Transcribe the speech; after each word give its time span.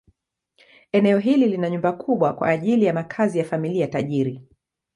Eneo 0.91 1.17
hili 1.19 1.47
lina 1.49 1.69
nyumba 1.69 1.93
kubwa 1.93 2.33
kwa 2.33 2.47
ajili 2.49 2.85
ya 2.85 2.93
makazi 2.93 3.39
ya 3.39 3.45
familia 3.45 3.87
tajiri. 3.87 4.41